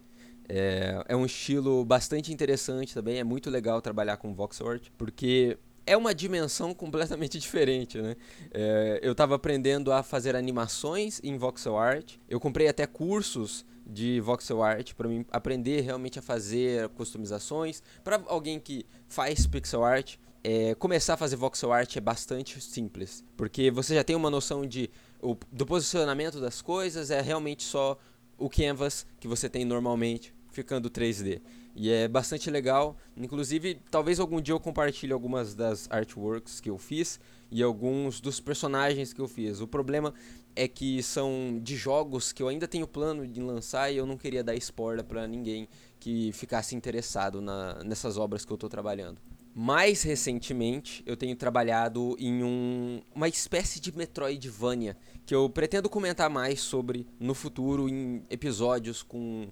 É, 0.48 1.04
é 1.08 1.16
um 1.16 1.24
estilo 1.24 1.84
bastante 1.84 2.32
interessante 2.32 2.92
também, 2.94 3.18
é 3.18 3.24
muito 3.24 3.50
legal 3.50 3.80
trabalhar 3.80 4.16
com 4.16 4.34
voxel 4.34 4.68
art, 4.68 4.88
porque 4.96 5.58
é 5.86 5.96
uma 5.96 6.14
dimensão 6.14 6.72
completamente 6.74 7.38
diferente, 7.38 8.00
né? 8.00 8.16
É, 8.52 9.00
eu 9.02 9.12
estava 9.12 9.34
aprendendo 9.34 9.92
a 9.92 10.02
fazer 10.02 10.34
animações 10.34 11.20
em 11.22 11.36
voxel 11.36 11.76
art. 11.76 12.16
Eu 12.28 12.40
comprei 12.40 12.68
até 12.68 12.86
cursos 12.86 13.64
de 13.86 14.20
voxel 14.20 14.62
art 14.62 14.94
para 14.94 15.08
aprender 15.32 15.80
realmente 15.80 16.18
a 16.18 16.22
fazer 16.22 16.88
customizações. 16.90 17.82
Para 18.04 18.22
alguém 18.26 18.60
que 18.60 18.86
faz 19.08 19.46
pixel 19.46 19.84
art, 19.84 20.16
é, 20.42 20.74
começar 20.74 21.14
a 21.14 21.16
fazer 21.16 21.36
voxel 21.36 21.72
art 21.72 21.96
é 21.96 22.00
bastante 22.00 22.60
simples, 22.60 23.24
porque 23.36 23.70
você 23.70 23.94
já 23.94 24.04
tem 24.04 24.16
uma 24.16 24.30
noção 24.30 24.64
de 24.66 24.90
o, 25.22 25.36
do 25.52 25.66
posicionamento 25.66 26.40
das 26.40 26.62
coisas, 26.62 27.10
é 27.10 27.20
realmente 27.20 27.62
só 27.62 27.98
o 28.38 28.48
canvas 28.48 29.06
que 29.18 29.28
você 29.28 29.48
tem 29.48 29.64
normalmente 29.64 30.34
ficando 30.50 30.90
3D. 30.90 31.40
E 31.76 31.90
é 31.90 32.08
bastante 32.08 32.50
legal. 32.50 32.96
Inclusive, 33.16 33.80
talvez 33.90 34.18
algum 34.18 34.40
dia 34.40 34.52
eu 34.52 34.58
compartilhe 34.58 35.12
algumas 35.12 35.54
das 35.54 35.88
artworks 35.90 36.60
que 36.60 36.68
eu 36.68 36.76
fiz 36.76 37.20
e 37.50 37.62
alguns 37.62 38.20
dos 38.20 38.40
personagens 38.40 39.12
que 39.12 39.20
eu 39.20 39.28
fiz. 39.28 39.60
O 39.60 39.68
problema 39.68 40.12
é 40.56 40.66
que 40.66 41.02
são 41.02 41.60
de 41.62 41.76
jogos 41.76 42.32
que 42.32 42.42
eu 42.42 42.48
ainda 42.48 42.66
tenho 42.66 42.88
plano 42.88 43.26
de 43.26 43.40
lançar 43.40 43.90
e 43.90 43.96
eu 43.96 44.06
não 44.06 44.16
queria 44.16 44.42
dar 44.42 44.54
spoiler 44.56 45.04
para 45.04 45.26
ninguém 45.28 45.68
que 46.00 46.32
ficasse 46.32 46.74
interessado 46.74 47.40
na, 47.40 47.84
nessas 47.84 48.16
obras 48.16 48.44
que 48.44 48.52
eu 48.52 48.56
estou 48.56 48.68
trabalhando. 48.68 49.20
Mais 49.62 50.02
recentemente, 50.04 51.02
eu 51.04 51.14
tenho 51.14 51.36
trabalhado 51.36 52.16
em 52.18 52.42
um, 52.42 53.02
uma 53.14 53.28
espécie 53.28 53.78
de 53.78 53.94
Metroidvania 53.94 54.96
que 55.26 55.34
eu 55.34 55.50
pretendo 55.50 55.86
comentar 55.86 56.30
mais 56.30 56.62
sobre 56.62 57.06
no 57.20 57.34
futuro 57.34 57.86
em 57.86 58.24
episódios 58.30 59.02
com 59.02 59.50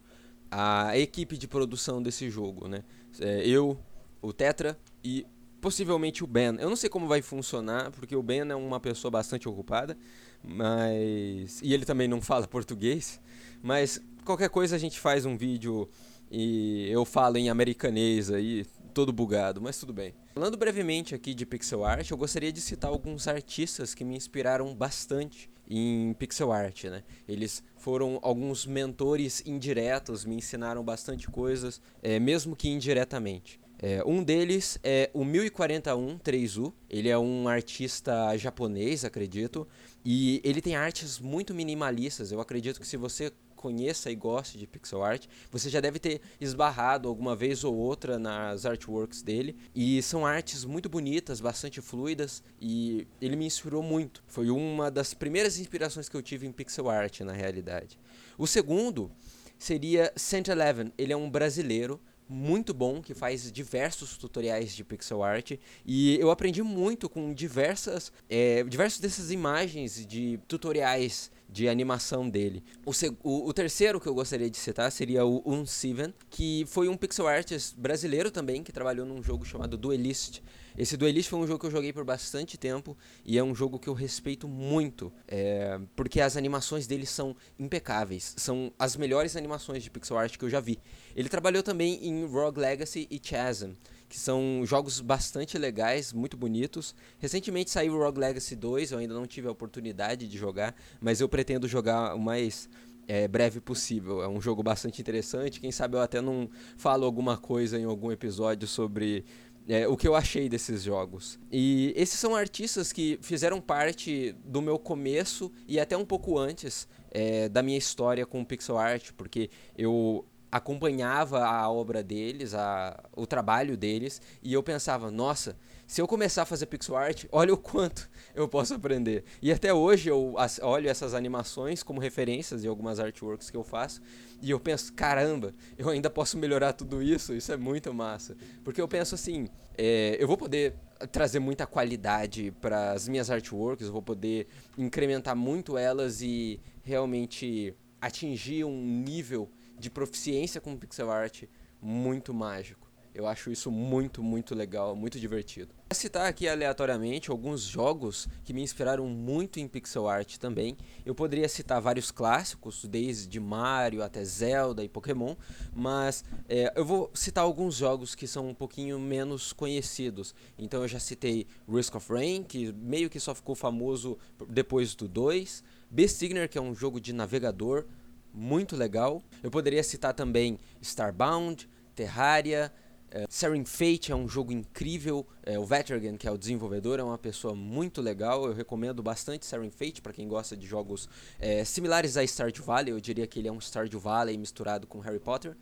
a 0.50 0.97
equipe 0.97 1.37
de 1.37 1.47
produção 1.47 2.03
desse 2.03 2.31
jogo, 2.31 2.69
né? 2.69 2.85
É, 3.21 3.47
eu, 3.47 3.79
o 4.23 4.33
Tetra 4.33 4.79
e 5.05 5.27
possivelmente 5.61 6.25
o 6.25 6.27
Ben. 6.27 6.57
Eu 6.59 6.71
não 6.71 6.77
sei 6.77 6.88
como 6.88 7.07
vai 7.07 7.21
funcionar, 7.21 7.91
porque 7.91 8.17
o 8.17 8.23
Ben 8.23 8.49
é 8.49 8.57
uma 8.57 8.81
pessoa 8.81 9.11
bastante 9.11 9.47
ocupada, 9.47 9.95
mas 10.43 11.61
e 11.62 11.75
ele 11.75 11.85
também 11.85 12.09
não 12.09 12.23
fala 12.23 12.49
português, 12.49 13.21
mas 13.62 14.00
qualquer 14.25 14.49
coisa 14.49 14.75
a 14.75 14.79
gente 14.79 14.99
faz 14.99 15.27
um 15.27 15.37
vídeo 15.37 15.87
e 16.31 16.88
eu 16.91 17.05
falo 17.05 17.37
em 17.37 17.50
americanês 17.50 18.31
aí, 18.31 18.65
todo 18.99 19.12
bugado, 19.12 19.61
mas 19.62 19.78
tudo 19.78 19.93
bem. 19.93 20.12
Falando 20.35 20.57
brevemente 20.57 21.14
aqui 21.14 21.33
de 21.33 21.47
pixel 21.47 21.85
art, 21.85 22.11
eu 22.11 22.17
gostaria 22.17 22.50
de 22.50 22.61
citar 22.61 22.90
alguns 22.90 23.28
artistas 23.28 23.95
que 23.95 24.02
me 24.02 24.17
inspiraram 24.17 24.75
bastante 24.75 25.49
em 25.71 26.12
pixel 26.14 26.50
art, 26.50 26.83
né? 26.87 27.05
Eles 27.28 27.62
foram 27.76 28.19
alguns 28.23 28.67
mentores 28.67 29.40
indiretos, 29.47 30.25
me 30.25 30.35
ensinaram 30.35 30.83
bastante 30.83 31.28
coisas, 31.28 31.81
é, 32.02 32.19
mesmo 32.19 32.57
que 32.57 32.69
indiretamente. 32.69 33.61
É, 33.81 34.02
um 34.05 34.21
deles 34.21 34.81
é 34.83 35.09
o 35.14 35.25
1041 35.25 36.19
3U. 36.19 36.73
Ele 36.90 37.09
é 37.09 37.17
um 37.17 37.47
artista 37.47 38.37
japonês, 38.37 39.05
acredito, 39.05 39.64
e 40.05 40.40
ele 40.43 40.61
tem 40.61 40.75
artes 40.75 41.21
muito 41.21 41.55
minimalistas. 41.55 42.33
Eu 42.33 42.40
acredito 42.40 42.81
que 42.81 42.87
se 42.87 42.97
você 42.97 43.33
conheça 43.59 44.11
e 44.11 44.15
goste 44.15 44.57
de 44.57 44.67
pixel 44.67 45.03
art, 45.03 45.27
você 45.50 45.69
já 45.69 45.81
deve 45.81 45.99
ter 45.99 46.21
esbarrado 46.41 47.09
alguma 47.09 47.35
vez 47.35 47.65
ou 47.65 47.75
outra 47.75 48.19
nas 48.19 48.65
artworks 48.65 49.21
dele. 49.21 49.57
E 49.75 50.00
são 50.00 50.25
artes 50.25 50.65
muito 50.65 50.88
bonitas, 50.88 51.41
bastante 51.41 51.81
fluidas 51.81 52.43
e 52.61 53.07
ele 53.21 53.37
me 53.37 53.45
inspirou 53.45 53.83
muito. 53.83 54.23
Foi 54.27 54.49
uma 54.49 54.91
das 54.91 55.12
primeiras 55.12 55.59
inspirações 55.59 56.09
que 56.09 56.17
eu 56.17 56.23
tive 56.23 56.47
em 56.47 56.53
pixel 56.53 56.88
art, 56.88 57.21
na 57.21 57.33
realidade. 57.33 57.99
O 58.38 58.47
segundo 58.47 59.11
seria 59.59 60.12
Saint 60.15 60.47
Eleven. 60.49 60.93
Ele 60.97 61.12
é 61.12 61.17
um 61.17 61.29
brasileiro 61.29 62.00
muito 62.28 62.75
bom 62.75 63.00
que 63.00 63.14
faz 63.14 63.50
diversos 63.50 64.16
tutoriais 64.16 64.75
de 64.75 64.85
pixel 64.85 65.23
art 65.23 65.52
e 65.87 66.18
eu 66.20 66.30
aprendi 66.30 66.62
muito 66.62 67.08
com 67.08 67.32
diversas 67.32 68.12
é, 68.28 68.62
diversas 68.64 69.00
dessas 69.00 69.30
imagens 69.30 70.06
de 70.06 70.38
tutoriais 70.47 71.30
de 71.49 71.68
animação 71.68 72.28
dele. 72.28 72.62
O, 72.85 72.90
o, 73.23 73.49
o, 73.49 73.52
terceiro 73.54 73.99
que 73.99 74.06
eu 74.06 74.14
gostaria 74.14 74.50
de 74.50 74.56
citar 74.58 74.92
seria 74.92 75.25
o 75.25 75.42
Unseven, 75.47 76.12
que 76.28 76.64
foi 76.66 76.88
um 76.88 76.97
pixel 76.97 77.26
artist 77.26 77.75
brasileiro 77.78 78.30
também, 78.30 78.62
que 78.62 78.70
trabalhou 78.70 79.06
num 79.06 79.23
jogo 79.23 79.47
chamado 79.47 79.76
Duelist. 79.78 80.42
Esse 80.78 80.97
Duelist 80.97 81.28
foi 81.28 81.40
um 81.40 81.47
jogo 81.47 81.58
que 81.58 81.66
eu 81.66 81.73
joguei 81.73 81.92
por 81.92 82.04
bastante 82.04 82.56
tempo 82.56 82.97
e 83.25 83.37
é 83.37 83.42
um 83.42 83.52
jogo 83.52 83.80
que 83.80 83.88
eu 83.88 83.94
respeito 83.94 84.47
muito, 84.47 85.12
é, 85.26 85.76
porque 85.97 86.20
as 86.20 86.37
animações 86.37 86.87
dele 86.87 87.04
são 87.04 87.35
impecáveis, 87.58 88.32
são 88.37 88.73
as 88.78 88.97
melhores 88.97 89.35
animações 89.35 89.82
de 89.82 89.90
pixel 89.90 90.16
art 90.16 90.37
que 90.37 90.44
eu 90.44 90.49
já 90.49 90.61
vi. 90.61 90.78
Ele 91.16 91.28
trabalhou 91.28 91.64
também 91.64 91.99
em 92.06 92.25
Rogue 92.25 92.61
Legacy 92.61 93.08
e 93.11 93.20
Chasm, 93.20 93.73
que 94.08 94.16
são 94.16 94.62
jogos 94.64 95.00
bastante 95.00 95.58
legais, 95.58 96.12
muito 96.12 96.37
bonitos. 96.37 96.94
Recentemente 97.18 97.73
saiu 97.73 97.99
Rogue 97.99 98.20
Legacy 98.20 98.54
2, 98.54 98.92
eu 98.92 98.99
ainda 98.99 99.14
não 99.14 99.26
tive 99.26 99.49
a 99.49 99.50
oportunidade 99.50 100.28
de 100.28 100.38
jogar, 100.38 100.76
mas 101.00 101.20
eu 101.20 101.28
pretendo 101.28 101.66
jogar 101.66 102.14
o 102.14 102.20
mais 102.20 102.68
é, 103.08 103.26
breve 103.26 103.58
possível. 103.58 104.23
É 104.23 104.28
um 104.28 104.40
jogo 104.40 104.62
bastante 104.62 105.00
interessante. 105.00 105.58
Quem 105.58 105.73
sabe 105.73 105.97
eu 105.97 106.00
até 106.00 106.20
não 106.20 106.49
falo 106.76 107.06
alguma 107.06 107.38
coisa 107.38 107.78
em 107.78 107.85
algum 107.85 108.12
episódio 108.12 108.68
sobre 108.68 109.25
é, 109.69 109.87
o 109.87 109.97
que 109.97 110.09
eu 110.09 110.15
achei 110.15 110.49
desses 110.49 110.83
jogos. 110.83 111.39
E 111.53 111.93
esses 111.95 112.19
são 112.19 112.35
artistas 112.35 112.93
que 112.93 113.19
fizeram 113.21 113.61
parte 113.61 114.35
do 114.45 114.63
meu 114.63 114.79
começo 114.79 115.53
e 115.67 115.79
até 115.79 115.97
um 115.97 116.05
pouco 116.05 116.39
antes 116.39 116.89
é, 117.11 117.49
da 117.49 117.63
minha 117.63 117.77
história 117.77 118.25
com 118.25 118.45
pixel 118.45 118.79
art, 118.79 119.11
porque 119.17 119.51
eu 119.77 120.25
acompanhava 120.50 121.45
a 121.45 121.71
obra 121.71 122.02
deles, 122.02 122.55
a, 122.55 122.99
o 123.14 123.26
trabalho 123.26 123.76
deles, 123.76 124.21
e 124.43 124.52
eu 124.52 124.62
pensava, 124.62 125.11
nossa, 125.11 125.57
se 125.87 126.00
eu 126.00 126.07
começar 126.07 126.43
a 126.43 126.47
fazer 126.47 126.67
pixel 126.67 126.97
art, 126.97 127.25
olha 127.33 127.52
o 127.52 127.57
quanto 127.57 128.11
eu 128.35 128.49
posso 128.49 128.75
aprender. 128.75 129.25
E 129.40 129.52
até 129.52 129.73
hoje 129.73 130.11
eu 130.11 130.35
olho 130.62 130.88
essas 130.88 131.14
animações 131.14 131.83
como 131.83 132.00
referências 132.00 132.62
de 132.62 132.69
algumas 132.69 132.99
artworks 133.00 133.50
que 133.50 133.57
eu 133.57 133.64
faço, 133.64 134.00
e 134.40 134.50
eu 134.50 134.61
penso, 134.61 134.93
caramba, 134.93 135.55
eu 135.76 135.88
ainda 135.88 136.11
posso 136.11 136.38
melhorar 136.38 136.73
tudo 136.73 137.02
isso, 137.02 137.35
isso 137.35 137.52
é 137.52 137.57
muito 137.57 137.93
massa. 137.93 138.37
Porque 138.64 138.81
eu 138.81 138.88
penso 138.88 139.14
assim, 139.14 139.49
é, 139.76 140.17
eu 140.19 140.26
vou 140.26 140.37
poder 140.37 140.75
trazer 141.12 141.38
muita 141.38 141.67
qualidade 141.67 142.52
para 142.61 142.93
as 142.93 143.09
minhas 143.09 143.31
artworks, 143.31 143.87
eu 143.87 143.93
vou 143.93 144.02
poder 144.02 144.47
incrementar 144.76 145.37
muito 145.37 145.76
elas 145.76 146.21
e 146.21 146.61
realmente 146.83 147.75
atingir 148.00 148.64
um 148.64 148.83
nível 148.83 149.50
de 149.78 149.90
proficiência 149.90 150.61
com 150.61 150.76
pixel 150.76 151.11
art 151.11 151.44
muito 151.80 152.35
mágico. 152.35 152.88
Eu 153.18 153.26
acho 153.26 153.50
isso 153.50 153.68
muito, 153.68 154.23
muito 154.23 154.54
legal, 154.54 154.94
muito 154.94 155.18
divertido. 155.18 155.75
Vou 155.90 155.97
citar 155.97 156.28
aqui 156.28 156.47
aleatoriamente 156.47 157.32
alguns 157.32 157.62
jogos 157.62 158.28
que 158.44 158.52
me 158.52 158.62
inspiraram 158.62 159.06
muito 159.06 159.58
em 159.58 159.66
pixel 159.66 160.06
art 160.06 160.37
também. 160.37 160.76
Eu 161.04 161.16
poderia 161.16 161.49
citar 161.49 161.80
vários 161.80 162.12
clássicos, 162.12 162.85
desde 162.85 163.40
Mario 163.40 164.04
até 164.04 164.23
Zelda 164.23 164.85
e 164.85 164.88
Pokémon, 164.88 165.35
mas 165.75 166.23
é, 166.49 166.73
eu 166.76 166.85
vou 166.85 167.11
citar 167.12 167.42
alguns 167.42 167.75
jogos 167.75 168.14
que 168.14 168.28
são 168.28 168.50
um 168.50 168.54
pouquinho 168.54 169.00
menos 169.00 169.52
conhecidos. 169.52 170.32
Então 170.56 170.82
eu 170.82 170.88
já 170.88 171.00
citei 171.00 171.44
Risk 171.68 171.97
of 171.97 172.12
Rain, 172.12 172.44
que 172.44 172.73
meio 172.73 173.11
que 173.11 173.18
só 173.18 173.35
ficou 173.35 173.56
famoso 173.56 174.16
depois 174.49 174.94
do 174.94 175.08
2. 175.08 175.64
Beast 175.90 176.20
que 176.49 176.58
é 176.58 176.61
um 176.61 176.73
jogo 176.73 177.00
de 177.00 177.12
navegador 177.12 177.85
muito 178.32 178.76
legal. 178.76 179.23
Eu 179.42 179.50
poderia 179.50 179.82
citar 179.82 180.14
também 180.14 180.58
Starbound, 180.80 181.68
Terraria, 181.94 182.73
é, 183.11 183.25
Fate 183.64 184.12
é 184.12 184.14
um 184.14 184.28
jogo 184.28 184.52
incrível. 184.52 185.26
É, 185.42 185.58
o 185.58 185.64
Vetergan, 185.64 186.16
que 186.16 186.28
é 186.28 186.30
o 186.30 186.37
desenvolvedor, 186.37 186.99
é 186.99 187.02
uma 187.02 187.18
pessoa 187.18 187.54
muito 187.54 188.02
legal. 188.02 188.44
Eu 188.44 188.52
recomendo 188.52 189.02
bastante 189.02 189.47
Searing 189.47 189.70
Fate 189.70 190.02
para 190.02 190.12
quem 190.12 190.28
gosta 190.28 190.56
de 190.56 190.66
jogos 190.66 191.08
é, 191.38 191.64
similares 191.64 192.16
a 192.16 192.25
Stardew 192.25 192.64
Valley. 192.64 192.92
Eu 192.92 193.00
diria 193.00 193.26
que 193.26 193.38
ele 193.38 193.49
é 193.49 193.52
um 193.52 193.61
Stardew 193.61 193.99
Valley 193.99 194.37
misturado 194.37 194.87
com 194.87 194.99
Harry 195.00 195.18
Potter. 195.18 195.56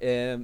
É, 0.00 0.40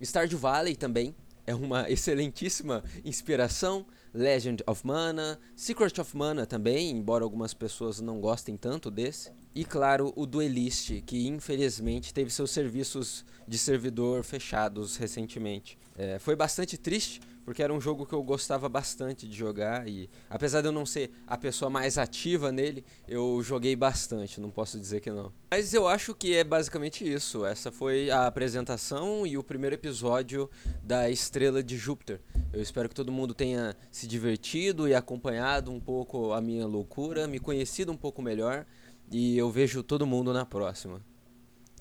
Stardew 0.00 0.38
Valley 0.38 0.76
também 0.76 1.14
é 1.48 1.54
uma 1.54 1.90
excelentíssima 1.90 2.84
inspiração. 3.02 3.86
Legend 4.12 4.62
of 4.66 4.86
Mana, 4.86 5.38
Secret 5.56 5.98
of 6.00 6.16
Mana 6.16 6.44
também, 6.44 6.90
embora 6.90 7.24
algumas 7.24 7.54
pessoas 7.54 8.00
não 8.00 8.20
gostem 8.20 8.56
tanto 8.56 8.90
desse. 8.90 9.32
E 9.54 9.64
claro, 9.64 10.12
o 10.14 10.26
Duelist, 10.26 11.02
que 11.02 11.26
infelizmente 11.26 12.12
teve 12.12 12.30
seus 12.30 12.50
serviços 12.50 13.24
de 13.46 13.56
servidor 13.56 14.24
fechados 14.24 14.96
recentemente. 14.96 15.78
É, 15.96 16.18
foi 16.18 16.36
bastante 16.36 16.76
triste, 16.76 17.20
porque 17.48 17.62
era 17.62 17.72
um 17.72 17.80
jogo 17.80 18.04
que 18.04 18.12
eu 18.12 18.22
gostava 18.22 18.68
bastante 18.68 19.26
de 19.26 19.34
jogar 19.34 19.88
e 19.88 20.10
apesar 20.28 20.60
de 20.60 20.68
eu 20.68 20.72
não 20.72 20.84
ser 20.84 21.10
a 21.26 21.34
pessoa 21.34 21.70
mais 21.70 21.96
ativa 21.96 22.52
nele, 22.52 22.84
eu 23.08 23.42
joguei 23.42 23.74
bastante, 23.74 24.38
não 24.38 24.50
posso 24.50 24.78
dizer 24.78 25.00
que 25.00 25.10
não. 25.10 25.32
Mas 25.50 25.72
eu 25.72 25.88
acho 25.88 26.14
que 26.14 26.36
é 26.36 26.44
basicamente 26.44 27.10
isso. 27.10 27.46
Essa 27.46 27.72
foi 27.72 28.10
a 28.10 28.26
apresentação 28.26 29.26
e 29.26 29.38
o 29.38 29.42
primeiro 29.42 29.74
episódio 29.74 30.50
da 30.84 31.08
Estrela 31.08 31.62
de 31.62 31.78
Júpiter. 31.78 32.20
Eu 32.52 32.60
espero 32.60 32.86
que 32.86 32.94
todo 32.94 33.10
mundo 33.10 33.32
tenha 33.32 33.74
se 33.90 34.06
divertido 34.06 34.86
e 34.86 34.94
acompanhado 34.94 35.72
um 35.72 35.80
pouco 35.80 36.34
a 36.34 36.42
minha 36.42 36.66
loucura, 36.66 37.26
me 37.26 37.38
conhecido 37.38 37.90
um 37.90 37.96
pouco 37.96 38.20
melhor 38.20 38.66
e 39.10 39.38
eu 39.38 39.50
vejo 39.50 39.82
todo 39.82 40.06
mundo 40.06 40.34
na 40.34 40.44
próxima. 40.44 41.00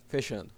Fechando. 0.08 0.57